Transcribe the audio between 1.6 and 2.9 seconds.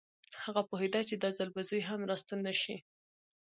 زوی هم راستون نه شي